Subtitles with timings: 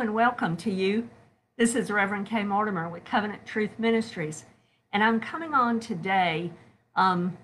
[0.00, 1.10] And welcome to you.
[1.56, 4.44] This is Reverend Kay Mortimer with Covenant Truth Ministries,
[4.92, 6.52] and I'm coming on today
[6.94, 7.36] um,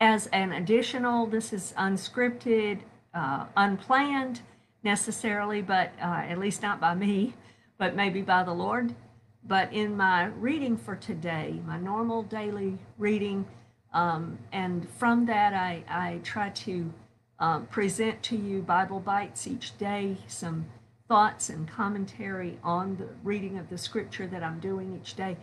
[0.00, 2.82] as an additional, this is unscripted,
[3.12, 4.42] uh, unplanned
[4.84, 7.34] necessarily, but uh, at least not by me,
[7.78, 8.94] but maybe by the Lord.
[9.42, 13.44] But in my reading for today, my normal daily reading,
[13.92, 16.92] um, and from that I, I try to
[17.40, 20.66] um, present to you Bible bites each day, some
[21.08, 25.36] thoughts and commentary on the reading of the scripture that I'm doing each day.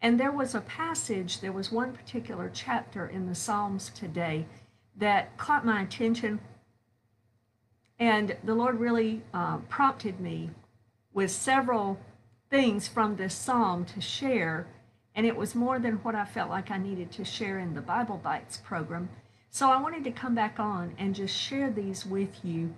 [0.00, 4.46] And there was a passage, there was one particular chapter in the Psalms today
[4.96, 6.40] that caught my attention.
[7.98, 10.50] And the Lord really uh, prompted me
[11.12, 11.98] with several
[12.48, 14.66] things from this psalm to share.
[15.14, 17.80] And it was more than what I felt like I needed to share in the
[17.80, 19.10] Bible Bites program.
[19.50, 22.74] So I wanted to come back on and just share these with you,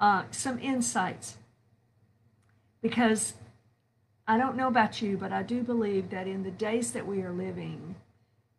[0.00, 1.36] uh, some insights.
[2.82, 3.34] Because
[4.26, 7.22] I don't know about you, but I do believe that in the days that we
[7.22, 7.94] are living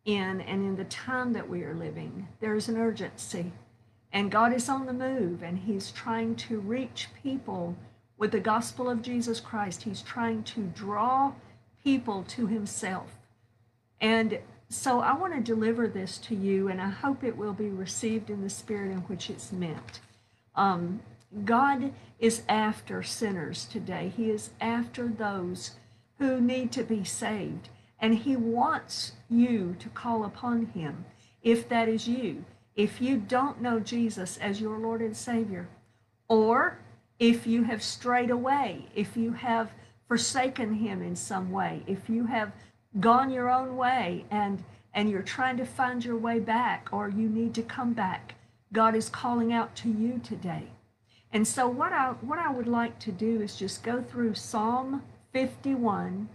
[0.04, 3.52] in and in the time that we are living, there is an urgency.
[4.12, 7.76] And God is on the move and He's trying to reach people
[8.16, 9.82] with the gospel of Jesus Christ.
[9.82, 11.32] He's trying to draw
[11.82, 13.16] people to Himself.
[14.00, 14.38] And
[14.68, 18.28] so I want to deliver this to you, and I hope it will be received
[18.28, 20.00] in the spirit in which it's meant.
[20.56, 21.00] Um,
[21.44, 24.12] God is after sinners today.
[24.16, 25.72] He is after those
[26.18, 27.68] who need to be saved.
[27.98, 31.04] And He wants you to call upon Him
[31.42, 32.44] if that is you.
[32.76, 35.68] If you don't know Jesus as your Lord and Savior,
[36.28, 36.78] or
[37.18, 39.70] if you have strayed away, if you have
[40.08, 42.52] forsaken Him in some way, if you have
[43.00, 47.28] gone your own way and and you're trying to find your way back or you
[47.28, 48.34] need to come back
[48.72, 50.68] god is calling out to you today
[51.34, 55.02] and so what i what i would like to do is just go through psalm
[55.32, 56.28] 51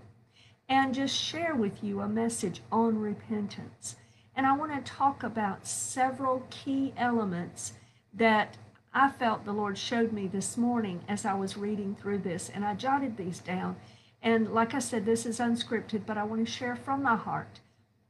[0.67, 3.95] and just share with you a message on repentance
[4.35, 7.73] and i want to talk about several key elements
[8.13, 8.57] that
[8.93, 12.63] i felt the lord showed me this morning as i was reading through this and
[12.63, 13.75] i jotted these down
[14.21, 17.59] and like I said, this is unscripted, but I want to share from my heart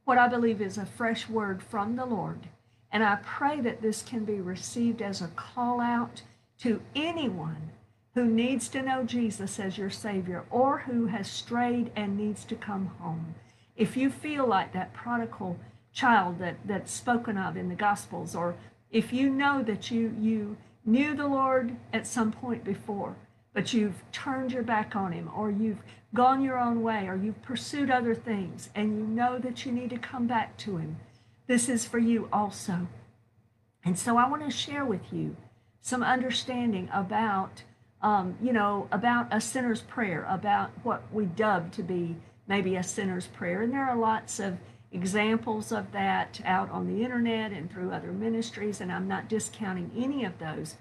[0.04, 2.48] what I believe is a fresh word from the Lord.
[2.90, 6.22] And I pray that this can be received as a call out
[6.60, 7.70] to anyone
[8.14, 12.54] who needs to know Jesus as your Savior or who has strayed and needs to
[12.54, 13.34] come home.
[13.76, 15.58] If you feel like that prodigal
[15.92, 18.56] child that, that's spoken of in the Gospels, or
[18.90, 23.16] if you know that you, you knew the Lord at some point before,
[23.54, 25.82] but you've turned your back on him or you've
[26.14, 29.90] gone your own way or you've pursued other things and you know that you need
[29.90, 30.98] to come back to him,
[31.46, 32.88] this is for you also.
[33.84, 35.36] And so I want to share with you
[35.80, 37.62] some understanding about,
[38.02, 42.82] um, you know, about a sinner's prayer, about what we dub to be maybe a
[42.82, 43.62] sinner's prayer.
[43.62, 44.58] And there are lots of
[44.92, 49.90] examples of that out on the internet and through other ministries, and I'm not discounting
[49.96, 50.76] any of those.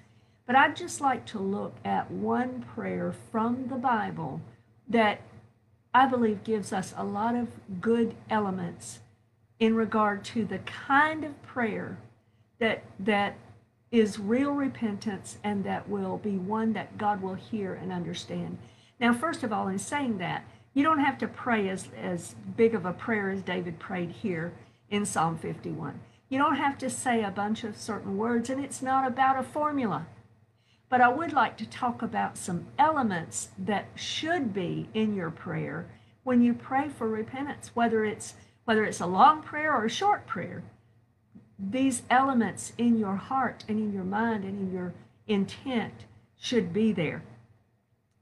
[0.47, 4.41] But I'd just like to look at one prayer from the Bible
[4.87, 5.21] that
[5.93, 7.49] I believe gives us a lot of
[7.79, 8.99] good elements
[9.59, 11.97] in regard to the kind of prayer
[12.59, 13.35] that that
[13.91, 18.57] is real repentance and that will be one that God will hear and understand.
[19.00, 22.75] Now, first of all, in saying that, you don't have to pray as, as big
[22.75, 24.53] of a prayer as David prayed here
[24.89, 25.99] in Psalm 51.
[26.29, 29.44] You don't have to say a bunch of certain words, and it's not about a
[29.44, 30.05] formula.
[30.88, 35.88] But I would like to talk about some elements that should be in your prayer
[36.23, 38.35] when you pray for repentance, whether it's
[38.66, 40.61] whether it's a long prayer or a short prayer.
[41.59, 44.94] These elements in your heart and in your mind and in your
[45.28, 46.06] intent
[46.38, 47.24] should be there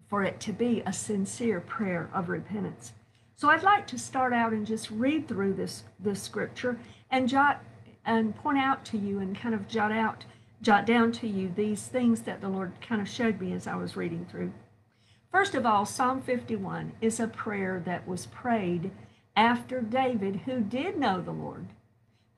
[0.10, 2.94] for it to be a sincere prayer of repentance.
[3.36, 6.80] So I'd like to start out and just read through this this scripture
[7.12, 7.64] and jot
[8.06, 10.26] and point out to you and kind of jot out
[10.62, 13.76] jot down to you these things that the Lord kind of showed me as I
[13.76, 14.52] was reading through.
[15.32, 18.90] First of all, Psalm 51 is a prayer that was prayed
[19.36, 21.68] after David, who did know the Lord,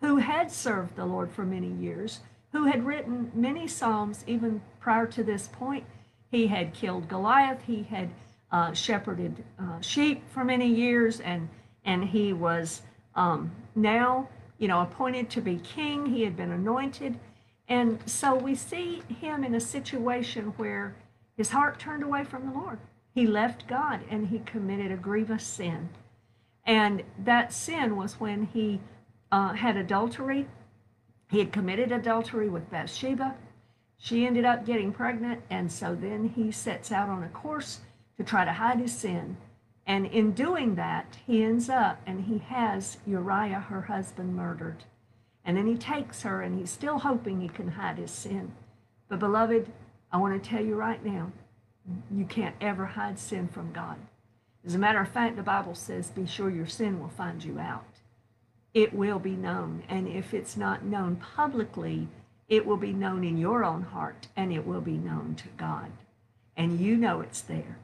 [0.02, 5.06] who had served the Lord for many years, who had written many Psalms even prior
[5.08, 5.86] to this point.
[6.32, 8.10] He had killed Goliath, he had
[8.52, 11.50] uh, shepherded uh, sheep for many years, and,
[11.86, 12.82] and he was
[13.16, 16.06] um, now, you know, appointed to be king.
[16.06, 17.20] He had been anointed.
[17.68, 20.96] And so we see him in a situation where
[21.38, 22.80] his heart turned away from the Lord.
[23.14, 25.90] He left God and he committed a grievous sin.
[26.66, 28.80] And that sin was when he
[29.32, 30.48] uh, had adultery.
[31.30, 33.36] He had committed adultery with Bathsheba.
[33.98, 37.80] She ended up getting pregnant, and so then he sets out on a course
[38.18, 39.38] to try to hide his sin.
[39.86, 44.84] And in doing that, he ends up and he has Uriah, her husband, murdered.
[45.44, 48.52] And then he takes her and he's still hoping he can hide his sin.
[49.08, 49.68] But, beloved,
[50.12, 51.32] I want to tell you right now,
[52.12, 53.98] you can't ever hide sin from God.
[54.66, 57.58] As a matter of fact, the Bible says, be sure your sin will find you
[57.58, 57.89] out.
[58.74, 59.84] It will be known.
[59.90, 62.08] And if it's not known publicly,
[62.48, 65.92] it will be known in your own heart and it will be known to God.
[66.56, 67.78] And you know it's there.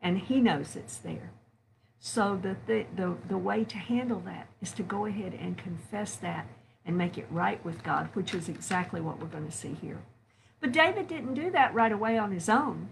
[0.00, 1.30] And He knows it's there.
[1.98, 6.16] So the, the, the, the way to handle that is to go ahead and confess
[6.16, 6.46] that
[6.84, 9.98] and make it right with God, which is exactly what we're going to see here.
[10.60, 12.88] But David didn't do that right away on his own.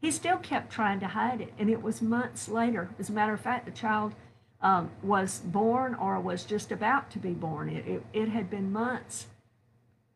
[0.00, 2.90] He still kept trying to hide it, and it was months later.
[2.98, 4.14] As a matter of fact, the child
[4.60, 7.68] um, was born or was just about to be born.
[7.68, 9.26] It, it, it had been months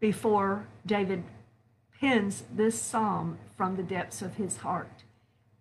[0.00, 1.22] before David
[2.00, 5.04] pens this psalm from the depths of his heart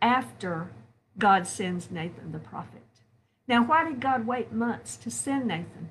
[0.01, 0.71] after
[1.17, 2.81] God sends Nathan the prophet.
[3.47, 5.89] Now, why did God wait months to send Nathan?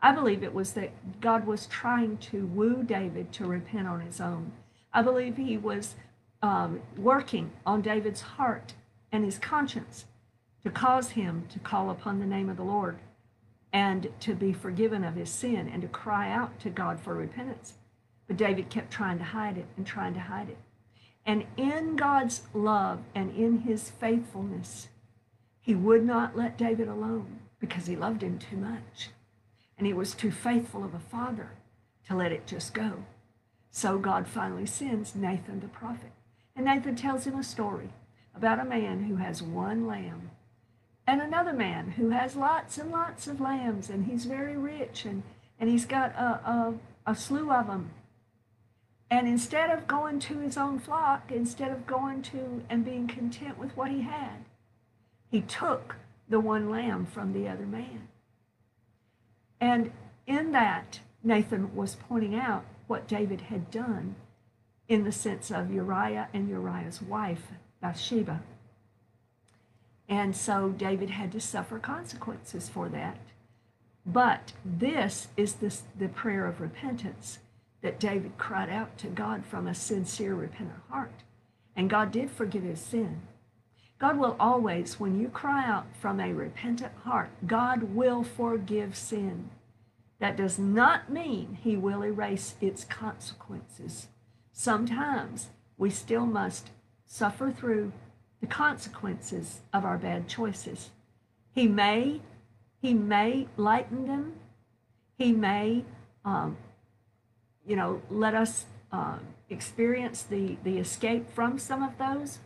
[0.00, 4.20] I believe it was that God was trying to woo David to repent on his
[4.20, 4.52] own.
[4.92, 5.94] I believe he was
[6.42, 8.74] um, working on David's heart
[9.12, 10.06] and his conscience
[10.64, 12.98] to cause him to call upon the name of the Lord
[13.72, 17.74] and to be forgiven of his sin and to cry out to God for repentance.
[18.26, 20.58] But David kept trying to hide it and trying to hide it.
[21.24, 24.88] And in God's love and in his faithfulness,
[25.60, 29.10] he would not let David alone because he loved him too much.
[29.78, 31.50] And he was too faithful of a father
[32.08, 33.04] to let it just go.
[33.70, 36.10] So God finally sends Nathan the prophet.
[36.54, 37.90] And Nathan tells him a story
[38.34, 40.30] about a man who has one lamb
[41.12, 45.22] and another man who has lots and lots of lambs and he's very rich and,
[45.60, 46.74] and he's got a, a,
[47.06, 47.90] a slew of them.
[49.10, 53.58] And instead of going to his own flock, instead of going to and being content
[53.58, 54.46] with what he had,
[55.30, 55.96] he took
[56.30, 58.08] the one lamb from the other man.
[59.60, 59.92] And
[60.26, 64.14] in that, Nathan was pointing out what David had done
[64.88, 67.48] in the sense of Uriah and Uriah's wife,
[67.82, 68.40] Bathsheba.
[70.08, 73.18] And so David had to suffer consequences for that.
[74.04, 77.38] But this is this, the prayer of repentance
[77.82, 81.22] that David cried out to God from a sincere, repentant heart.
[81.74, 83.22] And God did forgive his sin.
[83.98, 89.50] God will always, when you cry out from a repentant heart, God will forgive sin.
[90.18, 94.08] That does not mean he will erase its consequences.
[94.52, 96.70] Sometimes we still must
[97.06, 97.92] suffer through
[98.42, 100.90] the consequences of our bad choices.
[101.54, 102.20] He may,
[102.82, 104.34] he may lighten them.
[105.16, 105.84] He may,
[106.24, 106.56] um,
[107.64, 109.18] you know, let us uh,
[109.48, 112.40] experience the, the escape from some of those.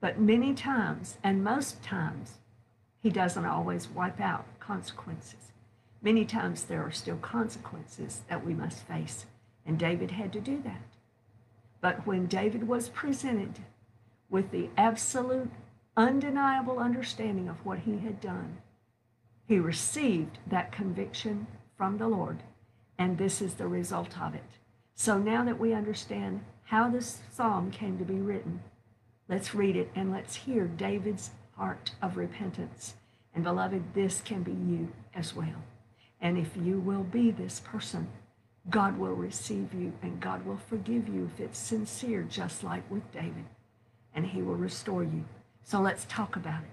[0.00, 2.34] But many times, and most times,
[3.02, 5.52] he doesn't always wipe out consequences.
[6.02, 9.24] Many times there are still consequences that we must face,
[9.64, 10.82] and David had to do that.
[11.80, 13.60] But when David was presented
[14.34, 15.48] with the absolute,
[15.96, 18.58] undeniable understanding of what he had done,
[19.46, 21.46] he received that conviction
[21.76, 22.42] from the Lord,
[22.98, 24.42] and this is the result of it.
[24.96, 28.60] So now that we understand how this psalm came to be written,
[29.28, 32.94] let's read it and let's hear David's heart of repentance.
[33.36, 35.62] And beloved, this can be you as well.
[36.20, 38.08] And if you will be this person,
[38.68, 43.12] God will receive you and God will forgive you if it's sincere, just like with
[43.12, 43.44] David
[44.14, 45.24] and he will restore you.
[45.62, 46.70] So let's talk about it.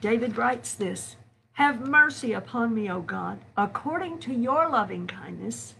[0.00, 1.16] David writes this
[1.52, 5.74] Have mercy upon me, O God, according to your loving kindness,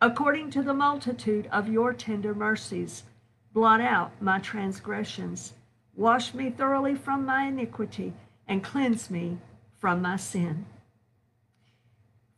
[0.00, 3.04] according to the multitude of your tender mercies.
[3.52, 5.54] Blot out my transgressions.
[5.94, 8.12] Wash me thoroughly from my iniquity
[8.46, 9.38] and cleanse me
[9.78, 10.66] from my sin.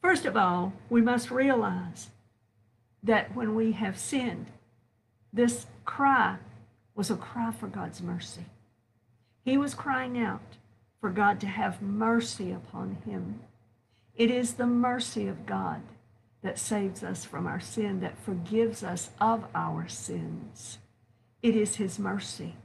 [0.01, 2.09] First of all, we must realize
[3.03, 4.47] that when we have sinned,
[5.33, 6.37] this cry
[6.99, 8.45] was a cry for God's mercy.
[9.45, 10.57] He was crying out
[11.01, 13.39] for God to have mercy upon him.
[14.17, 15.81] It is the mercy of God
[16.43, 20.79] that saves us from our sin, that forgives us of our sins.
[21.41, 22.57] It is his mercy,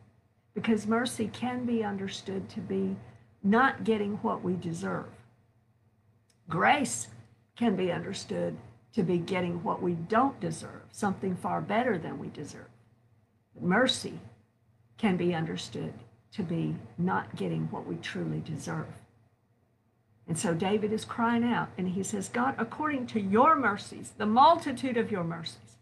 [0.55, 2.95] because mercy can be understood to be
[3.43, 5.11] not getting what we deserve.
[6.49, 7.07] Grace
[7.55, 8.57] can be understood
[8.93, 12.72] to be getting what we don't deserve, something far better than we deserve.
[13.59, 14.19] Mercy
[14.97, 15.93] can be understood
[16.33, 18.87] to be not getting what we truly deserve.
[20.27, 24.25] And so David is crying out and he says, God, according to your mercies, the
[24.25, 25.77] multitude of your mercies,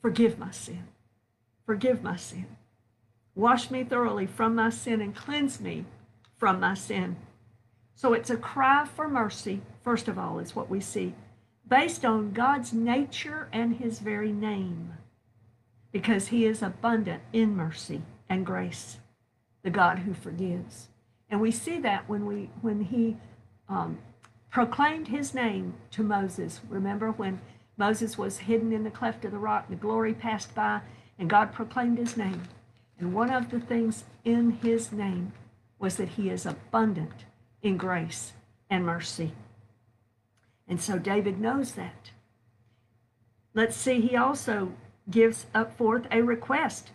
[0.00, 0.84] forgive my sin.
[1.66, 2.56] Forgive my sin.
[3.34, 5.84] Wash me thoroughly from my sin and cleanse me
[6.36, 7.16] from my sin.
[7.94, 11.14] So it's a cry for mercy, first of all, is what we see,
[11.68, 14.94] based on God's nature and his very name,
[15.92, 18.98] because he is abundant in mercy and grace,
[19.62, 20.88] the God who forgives.
[21.28, 23.16] And we see that when we when he
[23.68, 23.98] um,
[24.50, 26.60] proclaimed his name to Moses.
[26.68, 27.40] Remember when
[27.76, 30.80] Moses was hidden in the cleft of the rock, the glory passed by,
[31.18, 32.42] and God proclaimed his name.
[32.98, 35.32] And one of the things in his name
[35.78, 37.24] was that he is abundant
[37.62, 38.32] in grace
[38.68, 39.32] and mercy.
[40.68, 42.10] And so David knows that.
[43.54, 44.72] Let's see, he also
[45.08, 46.90] gives up forth a request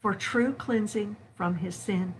[0.00, 2.14] for true cleansing from his sin.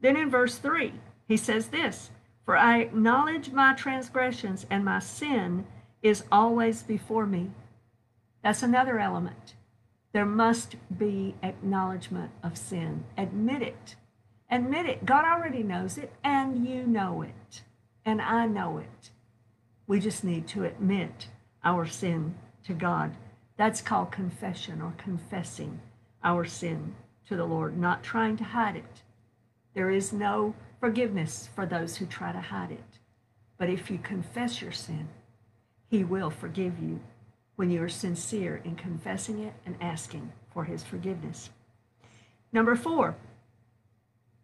[0.00, 0.92] Then in verse 3,
[1.26, 2.10] he says this
[2.44, 5.66] For I acknowledge my transgressions, and my sin
[6.02, 7.50] is always before me.
[8.42, 9.54] That's another element.
[10.12, 13.04] There must be acknowledgement of sin.
[13.16, 13.96] Admit it.
[14.50, 15.04] Admit it.
[15.04, 17.62] God already knows it, and you know it,
[18.04, 19.10] and I know it.
[19.86, 21.28] We just need to admit
[21.64, 22.34] our sin
[22.66, 23.16] to God.
[23.56, 25.80] That's called confession or confessing
[26.22, 26.94] our sin
[27.28, 29.02] to the Lord, not trying to hide it.
[29.74, 32.98] There is no forgiveness for those who try to hide it.
[33.56, 35.08] But if you confess your sin,
[35.88, 37.00] He will forgive you
[37.56, 41.50] when you are sincere in confessing it and asking for His forgiveness.
[42.52, 43.16] Number four,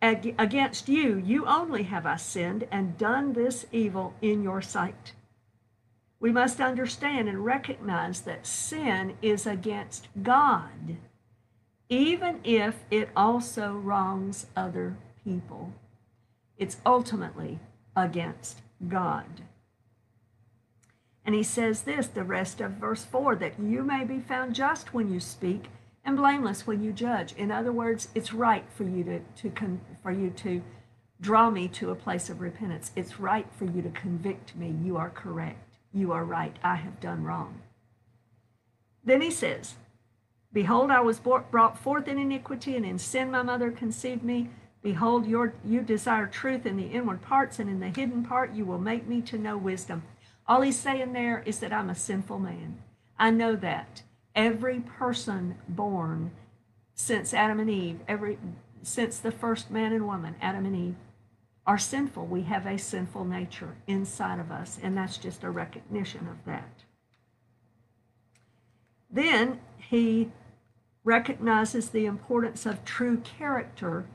[0.00, 5.12] against you, you only have I sinned and done this evil in your sight.
[6.20, 10.96] We must understand and recognize that sin is against God,
[11.88, 15.72] even if it also wrongs other people.
[16.58, 17.58] It's ultimately
[17.96, 19.42] against God.
[21.24, 24.92] And he says this, the rest of verse 4, that you may be found just
[24.92, 25.68] when you speak
[26.04, 27.32] and blameless when you judge.
[27.34, 30.62] In other words, it's right for you to, to con, for you to
[31.20, 32.90] draw me to a place of repentance.
[32.96, 34.74] It's right for you to convict me.
[34.82, 35.69] You are correct.
[35.92, 36.56] You are right.
[36.62, 37.60] I have done wrong.
[39.04, 39.74] Then he says,
[40.52, 44.50] Behold, I was brought forth in iniquity, and in sin my mother conceived me.
[44.82, 48.64] Behold, your, you desire truth in the inward parts, and in the hidden part you
[48.64, 50.02] will make me to know wisdom.
[50.46, 52.78] All he's saying there is that I'm a sinful man.
[53.18, 54.02] I know that.
[54.34, 56.32] Every person born
[56.94, 58.38] since Adam and Eve, every
[58.82, 60.94] since the first man and woman, Adam and Eve,
[61.70, 62.26] are sinful.
[62.26, 66.82] We have a sinful nature inside of us, and that's just a recognition of that.
[69.08, 70.32] Then he
[71.04, 74.06] recognizes the importance of true character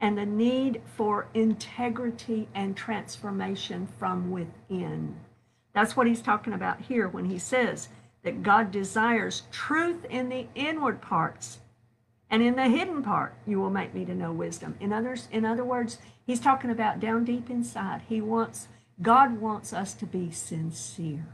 [0.00, 5.14] and the need for integrity and transformation from within.
[5.74, 7.90] That's what he's talking about here when he says
[8.22, 11.58] that God desires truth in the inward parts
[12.32, 14.74] and in the hidden part you will make me to know wisdom.
[14.80, 18.02] In others in other words, he's talking about down deep inside.
[18.08, 18.66] He wants
[19.00, 21.26] God wants us to be sincere,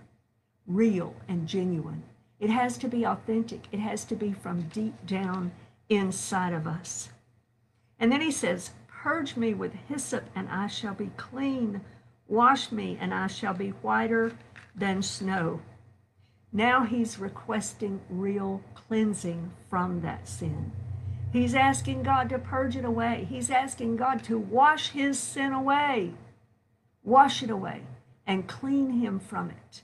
[0.67, 2.03] real and genuine.
[2.41, 3.63] It has to be authentic.
[3.73, 5.53] It has to be from deep down
[5.89, 7.09] inside of us.
[7.99, 11.81] And then he says, Purge me with hyssop, and I shall be clean.
[12.27, 14.33] Wash me, and I shall be whiter
[14.75, 15.61] than snow.
[16.53, 20.73] Now he's requesting real cleansing from that sin.
[21.33, 23.27] He's asking God to purge it away.
[23.29, 26.15] He's asking God to wash his sin away.
[27.05, 27.83] Wash it away
[28.27, 29.83] and clean him from it.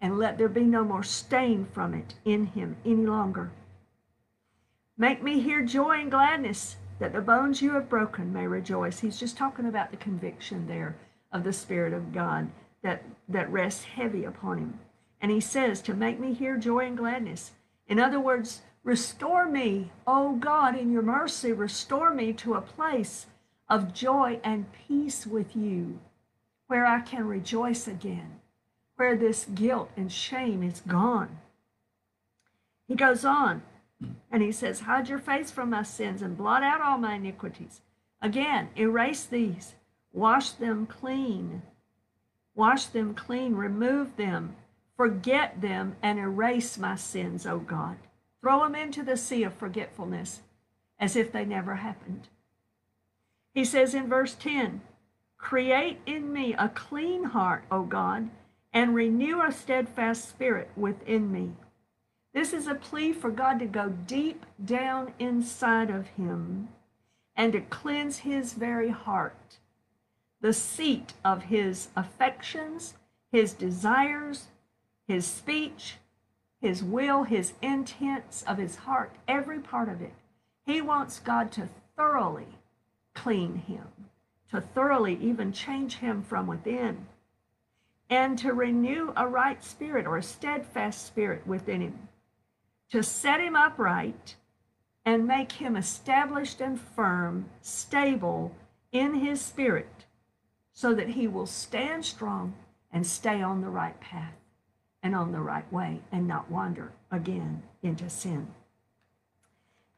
[0.00, 3.50] And let there be no more stain from it in him any longer.
[4.96, 9.00] Make me hear joy and gladness that the bones you have broken may rejoice.
[9.00, 10.96] He's just talking about the conviction there
[11.32, 12.50] of the Spirit of God
[12.82, 14.78] that, that rests heavy upon him.
[15.20, 17.52] And he says, To make me hear joy and gladness.
[17.88, 23.26] In other words, restore me, O God, in your mercy, restore me to a place
[23.68, 25.98] of joy and peace with you,
[26.68, 28.40] where I can rejoice again,
[28.96, 31.38] where this guilt and shame is gone.
[32.86, 33.62] He goes on,
[34.30, 37.80] and he says, Hide your face from my sins and blot out all my iniquities.
[38.20, 39.74] Again, erase these,
[40.12, 41.62] wash them clean.
[42.54, 44.54] Wash them clean, remove them,
[44.96, 47.96] forget them, and erase my sins, O God.
[48.44, 50.42] Throw them into the sea of forgetfulness
[50.98, 52.28] as if they never happened.
[53.54, 54.82] He says in verse 10
[55.38, 58.28] Create in me a clean heart, O God,
[58.70, 61.52] and renew a steadfast spirit within me.
[62.34, 66.68] This is a plea for God to go deep down inside of him
[67.34, 69.56] and to cleanse his very heart,
[70.42, 72.92] the seat of his affections,
[73.32, 74.48] his desires,
[75.08, 75.96] his speech,
[76.64, 80.14] his will, his intents of his heart, every part of it.
[80.64, 82.46] He wants God to thoroughly
[83.12, 83.86] clean him,
[84.50, 87.04] to thoroughly even change him from within,
[88.08, 92.08] and to renew a right spirit or a steadfast spirit within him,
[92.90, 94.36] to set him upright
[95.04, 98.52] and make him established and firm, stable
[98.90, 100.06] in his spirit,
[100.72, 102.54] so that he will stand strong
[102.90, 104.43] and stay on the right path
[105.04, 108.48] and on the right way and not wander again into sin.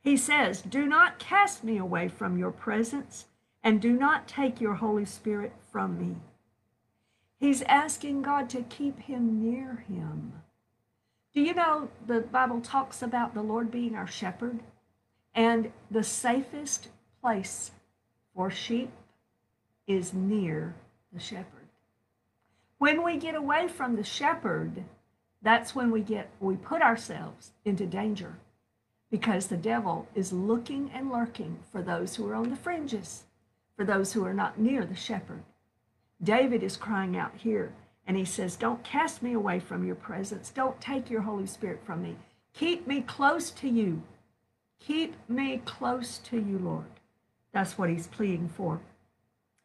[0.03, 3.27] He says, Do not cast me away from your presence,
[3.63, 6.17] and do not take your Holy Spirit from me.
[7.39, 10.33] He's asking God to keep him near him.
[11.33, 14.61] Do you know the Bible talks about the Lord being our shepherd?
[15.35, 16.89] And the safest
[17.21, 17.71] place
[18.35, 18.91] for sheep
[19.87, 20.75] is near
[21.13, 21.69] the shepherd.
[22.79, 24.85] When we get away from the shepherd,
[25.47, 28.35] that's when we get we put ourselves into danger
[29.11, 33.25] because the devil is looking and lurking for those who are on the fringes,
[33.77, 35.45] for those who are not near the shepherd.
[36.23, 37.73] David is crying out here
[38.07, 40.51] and he says, Don't cast me away from your presence.
[40.51, 42.17] Don't take your Holy Spirit from me.
[42.53, 44.03] Keep me close to you
[44.81, 46.85] Keep me close to you, Lord.
[47.53, 48.81] That's what he's pleading for.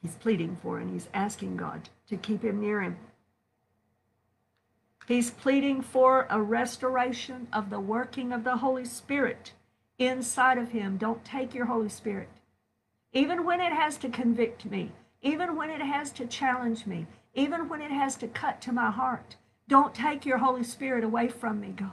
[0.02, 2.98] He's pleading for, and he's asking God to keep him near him.
[5.08, 9.54] He's pleading for a restoration of the working of the Holy Spirit
[9.98, 10.98] inside of him.
[10.98, 12.30] Don't take your Holy Spirit.
[13.14, 14.92] Even when it has to convict me,
[15.22, 18.92] even when it has to challenge me, even when it has to cut to my
[18.92, 19.36] heart,
[19.68, 21.92] don't take your Holy Spirit away from me, God.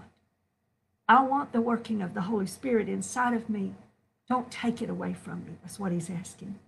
[1.09, 3.75] I want the working of the Holy Spirit inside of me.
[4.29, 5.53] Don't take it away from me.
[5.63, 6.59] That's what he's asking.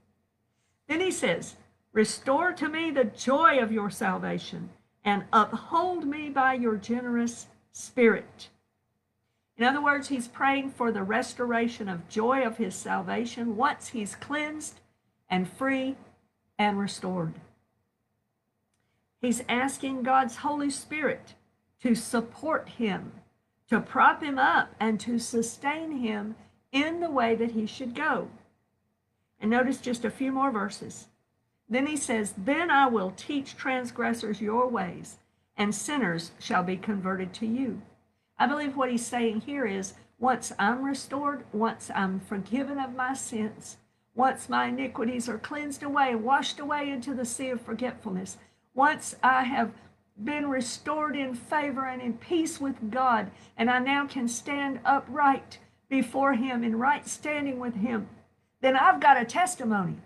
[0.89, 1.57] Then he says,
[1.93, 4.71] Restore to me the joy of your salvation
[5.04, 8.49] and uphold me by your generous spirit.
[9.57, 14.14] In other words, he's praying for the restoration of joy of his salvation once he's
[14.14, 14.80] cleansed
[15.28, 15.97] and free
[16.59, 17.35] and restored.
[19.21, 21.34] He's asking God's Holy Spirit
[21.82, 23.13] to support him
[23.71, 26.34] to prop him up and to sustain him
[26.73, 28.28] in the way that he should go.
[29.41, 31.06] And notice just a few more verses.
[31.71, 35.19] Then he says, Then I will teach transgressors your ways,
[35.56, 37.80] and sinners shall be converted to you.
[38.37, 43.15] I believe what he's saying here is once I'm restored, once I'm forgiven of my
[43.15, 43.76] sins,
[44.15, 48.37] once my iniquities are cleansed away, washed away into the sea of forgetfulness,
[48.75, 49.71] once I have
[50.23, 55.59] been restored in favor and in peace with God, and I now can stand upright
[55.89, 58.09] before Him in right standing with Him,
[58.61, 59.97] then I've got a testimony.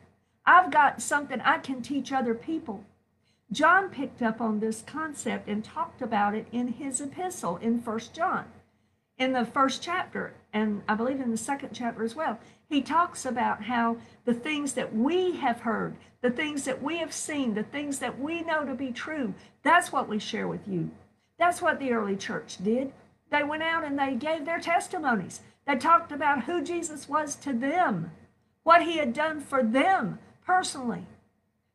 [0.46, 2.84] I've got something I can teach other people.
[3.50, 8.14] John picked up on this concept and talked about it in his epistle in First
[8.14, 8.46] John.
[9.16, 13.24] In the first chapter, and I believe in the second chapter as well, he talks
[13.24, 17.62] about how the things that we have heard, the things that we have seen, the
[17.62, 20.90] things that we know to be true, that's what we share with you.
[21.38, 22.92] That's what the early church did.
[23.30, 25.40] They went out and they gave their testimonies.
[25.66, 28.10] They talked about who Jesus was to them,
[28.62, 31.06] what he had done for them personally.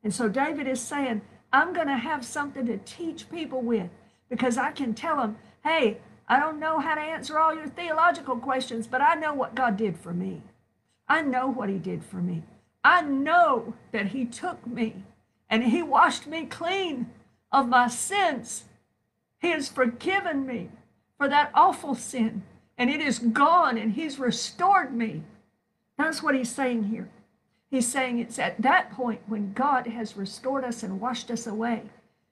[0.04, 3.90] And so David is saying, I'm going to have something to teach people with
[4.30, 8.38] because I can tell them, hey, I don't know how to answer all your theological
[8.38, 10.44] questions, but I know what God did for me.
[11.08, 12.44] I know what he did for me.
[12.84, 15.04] I know that he took me
[15.50, 17.10] and he washed me clean
[17.52, 18.66] of my sins.
[19.42, 20.70] He has forgiven me
[21.18, 22.44] for that awful sin
[22.78, 25.24] and it is gone and he's restored me.
[25.98, 27.10] That's what he's saying here.
[27.70, 31.84] He's saying it's at that point when God has restored us and washed us away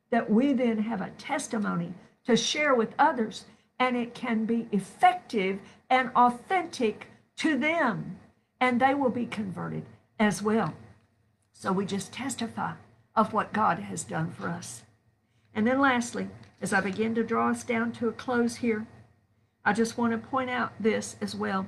[0.10, 1.93] that we then have a testimony
[2.26, 3.45] to share with others
[3.80, 8.17] and it can be effective and authentic to them
[8.60, 9.86] and they will be converted
[10.19, 10.73] as well.
[11.54, 12.73] So we just testify
[13.15, 14.84] of what God has done for us.
[15.54, 16.30] And then lastly,
[16.62, 18.88] as I begin to draw us down to a close here,
[19.63, 21.67] I just want to point out this as well.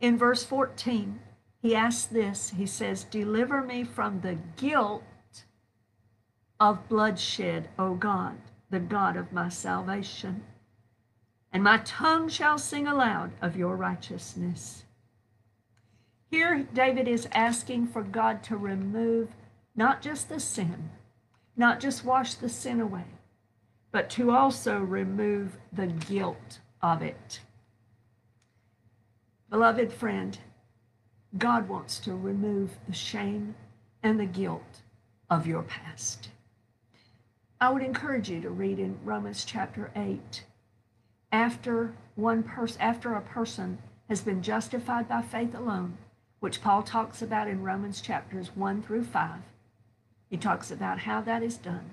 [0.00, 1.20] In verse 14,
[1.60, 5.02] he asks this He says, Deliver me from the guilt
[6.60, 8.38] of bloodshed, O God,
[8.70, 10.44] the God of my salvation.
[11.52, 14.84] And my tongue shall sing aloud of your righteousness.
[16.30, 19.30] Here, David is asking for God to remove
[19.74, 20.90] not just the sin,
[21.56, 23.06] not just wash the sin away,
[23.92, 27.40] but to also remove the guilt of it.
[29.48, 30.38] Beloved friend,
[31.36, 33.54] God wants to remove the shame
[34.02, 34.82] and the guilt
[35.28, 36.30] of your past.
[37.60, 40.44] I would encourage you to read in Romans chapter 8
[41.30, 45.98] after one person after a person has been justified by faith alone,
[46.40, 49.40] which Paul talks about in Romans chapters 1 through 5.
[50.30, 51.90] He talks about how that is done.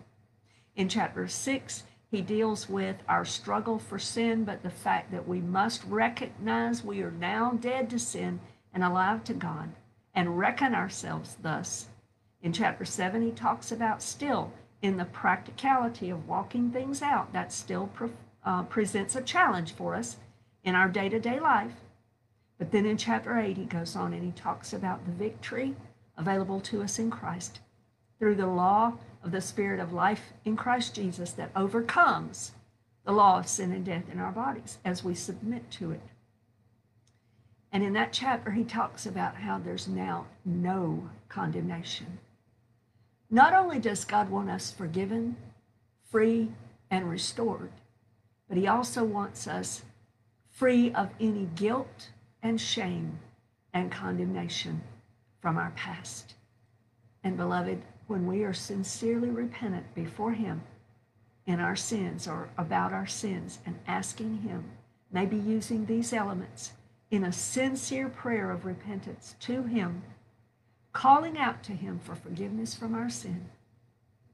[0.78, 5.42] In chapter 6, he deals with our struggle for sin, but the fact that we
[5.42, 8.40] must recognize we are now dead to sin
[8.76, 9.72] and alive to God
[10.14, 11.88] and reckon ourselves thus.
[12.44, 17.34] In chapter 7, he talks about still in the practicality of walking things out.
[17.34, 18.12] That still pre-
[18.44, 20.18] uh, presents a challenge for us
[20.64, 21.82] in our day to day life.
[22.60, 25.76] But then in chapter 8, he goes on and he talks about the victory
[26.18, 27.60] available to us in Christ
[28.20, 32.52] through the law of the Spirit of life in Christ Jesus that overcomes
[33.04, 36.02] the law of sin and death in our bodies as we submit to it.
[37.76, 42.20] And in that chapter, he talks about how there's now no condemnation.
[43.30, 45.36] Not only does God want us forgiven,
[46.10, 46.54] free,
[46.90, 47.74] and restored,
[48.48, 49.84] but he also wants us
[50.50, 52.12] free of any guilt
[52.42, 53.20] and shame
[53.74, 54.82] and condemnation
[55.42, 56.36] from our past.
[57.26, 60.62] And beloved, when we are sincerely repentant before Him
[61.46, 64.64] in our sins or about our sins and asking Him,
[65.12, 66.72] maybe using these elements
[67.12, 70.04] in a sincere prayer of repentance to Him,
[70.94, 73.50] calling out to Him for forgiveness from our sin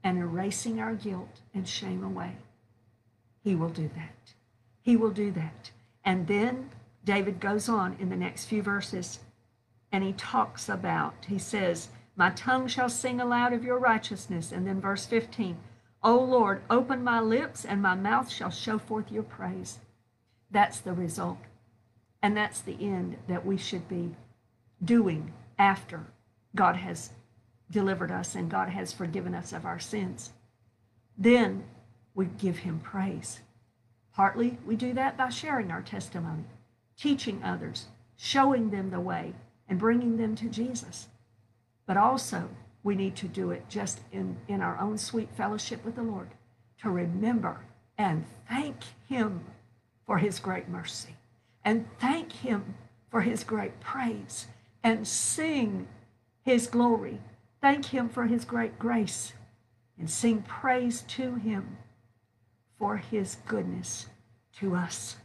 [0.04, 2.36] and erasing our guilt and shame away.
[3.42, 4.34] He will do that.
[4.82, 5.70] He will do that.
[6.04, 6.70] And then
[7.04, 9.20] David goes on in the next few verses
[9.90, 14.50] and he talks about, he says, My tongue shall sing aloud of your righteousness.
[14.50, 15.58] And then verse 15,
[16.02, 19.78] O Lord, open my lips and my mouth shall show forth your praise.
[20.50, 21.38] That's the result.
[22.22, 24.14] And that's the end that we should be
[24.82, 26.06] doing after
[26.54, 27.10] God has
[27.70, 30.30] delivered us and God has forgiven us of our sins.
[31.18, 31.64] Then
[32.14, 33.40] we give him praise.
[34.14, 36.44] Partly we do that by sharing our testimony,
[36.96, 39.34] teaching others, showing them the way,
[39.68, 41.08] and bringing them to Jesus.
[41.86, 42.48] But also,
[42.84, 46.28] we need to do it just in, in our own sweet fellowship with the Lord
[46.82, 47.60] to remember
[47.96, 48.76] and thank
[49.08, 49.44] Him
[50.04, 51.16] for His great mercy
[51.64, 52.74] and thank Him
[53.10, 54.46] for His great praise
[54.82, 55.86] and sing
[56.44, 57.20] His glory.
[57.60, 59.32] Thank Him for His great grace
[59.98, 61.76] and sing praise to Him
[62.78, 64.06] for His goodness
[64.58, 65.16] to us.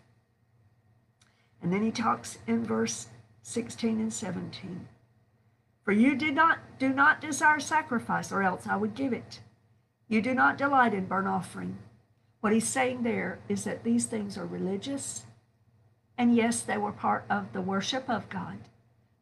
[1.62, 3.08] And then He talks in verse
[3.42, 4.88] 16 and 17.
[5.88, 9.40] For you did not do not desire sacrifice, or else I would give it.
[10.10, 11.78] You do not delight in burnt offering.
[12.42, 15.24] What he's saying there is that these things are religious,
[16.18, 18.58] and yes, they were part of the worship of God.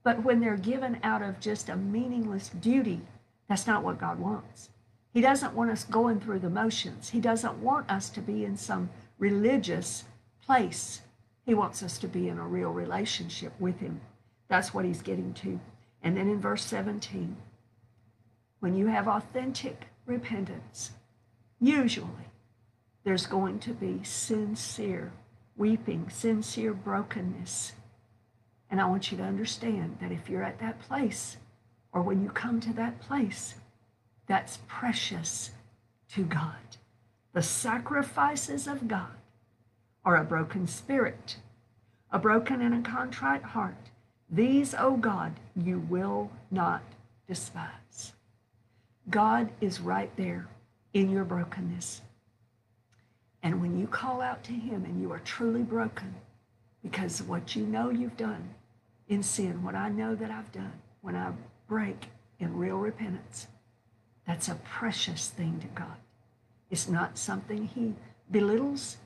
[0.04, 3.02] But when they're given out of just a meaningless duty,
[3.50, 4.70] that's not what God wants.
[5.14, 7.10] He doesn't want us going through the motions.
[7.10, 10.04] He doesn't want us to be in some religious
[10.46, 11.02] place.
[11.46, 14.02] He wants us to be in a real relationship with Him.
[14.48, 15.60] That's what he's getting to.
[16.02, 17.36] And then in verse 17,
[18.60, 20.92] when you have authentic repentance,
[21.60, 22.30] usually
[23.04, 25.12] there's going to be sincere
[25.58, 27.74] weeping, sincere brokenness.
[28.70, 31.38] And I want you to understand that if you're at that place,
[31.92, 33.56] or when you come to that place,
[34.28, 35.52] that's precious
[36.14, 36.56] to God.
[37.34, 39.16] The sacrifices of God
[40.04, 41.38] are a broken spirit,
[42.12, 43.76] a broken and a contrite heart,
[44.30, 46.82] these, O oh God, you will not
[47.28, 48.14] despise.
[49.10, 50.48] God is right there
[50.94, 52.02] in your brokenness.
[53.46, 56.16] And when you call out to Him and you are truly broken
[56.82, 58.50] because of what you know you've done
[59.08, 61.32] in sin, what I know that I've done, when I
[61.68, 62.08] break
[62.40, 63.46] in real repentance,
[64.26, 65.96] that's a precious thing to God.
[66.72, 67.94] It's not something He
[68.32, 68.98] belittles,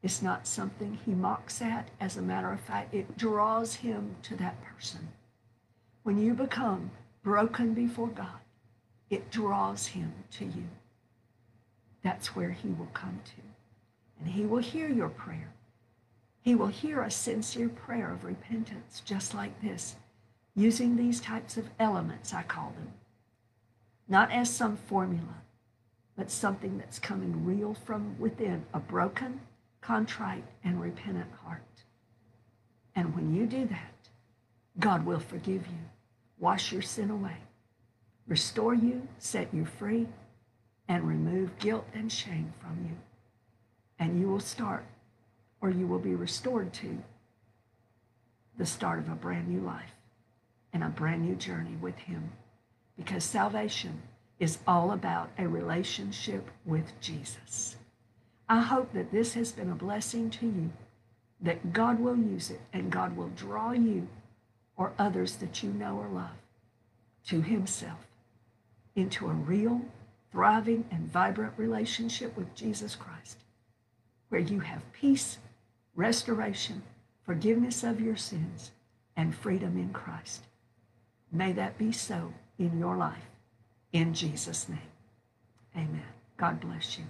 [0.00, 1.88] it's not something he mocks at.
[2.00, 5.08] As a matter of fact, it draws him to that person.
[6.04, 6.92] When you become
[7.24, 8.38] broken before God,
[9.10, 10.68] it draws him to you.
[12.04, 13.47] That's where he will come to.
[14.20, 15.52] And he will hear your prayer.
[16.40, 19.96] He will hear a sincere prayer of repentance, just like this,
[20.54, 22.92] using these types of elements, I call them.
[24.08, 25.42] Not as some formula,
[26.16, 29.40] but something that's coming real from within, a broken,
[29.80, 31.62] contrite, and repentant heart.
[32.96, 34.08] And when you do that,
[34.80, 35.78] God will forgive you,
[36.38, 37.36] wash your sin away,
[38.26, 40.08] restore you, set you free,
[40.88, 42.96] and remove guilt and shame from you.
[43.98, 44.84] And you will start,
[45.60, 46.98] or you will be restored to,
[48.56, 49.92] the start of a brand new life
[50.72, 52.30] and a brand new journey with Him.
[52.96, 54.02] Because salvation
[54.40, 57.76] is all about a relationship with Jesus.
[58.48, 60.70] I hope that this has been a blessing to you.
[61.40, 64.08] that God will use it and God will draw you
[64.76, 66.36] or others that you know or love
[67.26, 68.06] to Himself
[68.96, 69.80] into a real,
[70.32, 73.38] thriving, and vibrant relationship with Jesus Christ,
[74.28, 75.38] where you have peace,
[75.94, 76.82] restoration,
[77.24, 78.70] forgiveness of your sins,
[79.16, 80.42] and freedom in Christ.
[81.32, 83.30] May that be so in your life.
[83.92, 84.78] In Jesus' name,
[85.76, 86.02] amen.
[86.36, 87.04] God bless you.